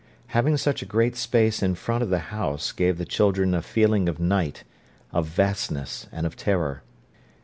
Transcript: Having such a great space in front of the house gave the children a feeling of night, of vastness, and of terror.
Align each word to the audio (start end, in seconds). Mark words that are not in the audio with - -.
Having 0.33 0.57
such 0.57 0.81
a 0.81 0.87
great 0.87 1.15
space 1.15 1.61
in 1.61 1.75
front 1.75 2.01
of 2.01 2.09
the 2.09 2.17
house 2.33 2.71
gave 2.71 2.97
the 2.97 3.05
children 3.05 3.53
a 3.53 3.61
feeling 3.61 4.09
of 4.09 4.19
night, 4.19 4.63
of 5.11 5.27
vastness, 5.27 6.07
and 6.11 6.25
of 6.25 6.35
terror. 6.35 6.81